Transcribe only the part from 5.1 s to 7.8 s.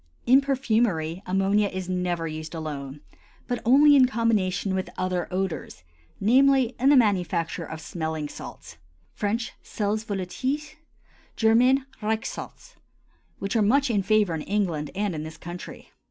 odors, namely, in the manufacture of